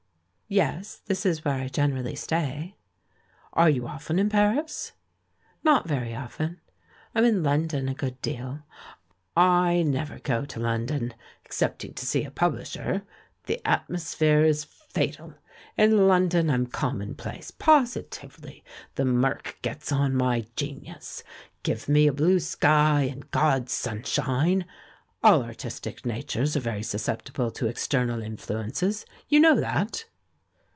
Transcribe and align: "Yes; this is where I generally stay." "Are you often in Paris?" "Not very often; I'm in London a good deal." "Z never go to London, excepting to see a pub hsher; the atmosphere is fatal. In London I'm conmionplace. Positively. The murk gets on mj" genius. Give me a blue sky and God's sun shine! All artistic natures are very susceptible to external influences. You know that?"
"Yes; 0.53 0.97
this 1.05 1.25
is 1.25 1.45
where 1.45 1.55
I 1.61 1.69
generally 1.69 2.13
stay." 2.13 2.75
"Are 3.53 3.69
you 3.69 3.87
often 3.87 4.19
in 4.19 4.27
Paris?" 4.27 4.91
"Not 5.63 5.87
very 5.87 6.13
often; 6.13 6.59
I'm 7.15 7.23
in 7.23 7.41
London 7.41 7.87
a 7.87 7.93
good 7.93 8.21
deal." 8.21 8.59
"Z 9.39 9.83
never 9.85 10.19
go 10.19 10.43
to 10.43 10.59
London, 10.59 11.13
excepting 11.45 11.93
to 11.93 12.05
see 12.05 12.25
a 12.25 12.31
pub 12.31 12.55
hsher; 12.55 13.03
the 13.45 13.65
atmosphere 13.65 14.43
is 14.43 14.65
fatal. 14.65 15.35
In 15.77 16.05
London 16.09 16.49
I'm 16.49 16.67
conmionplace. 16.67 17.57
Positively. 17.57 18.61
The 18.95 19.05
murk 19.05 19.57
gets 19.61 19.89
on 19.89 20.11
mj" 20.15 20.53
genius. 20.57 21.23
Give 21.63 21.87
me 21.87 22.07
a 22.07 22.11
blue 22.13 22.41
sky 22.41 23.03
and 23.03 23.31
God's 23.31 23.71
sun 23.71 24.03
shine! 24.03 24.65
All 25.23 25.43
artistic 25.45 26.05
natures 26.05 26.57
are 26.57 26.59
very 26.59 26.83
susceptible 26.83 27.51
to 27.51 27.67
external 27.67 28.21
influences. 28.21 29.05
You 29.29 29.39
know 29.39 29.57
that?" 29.57 30.03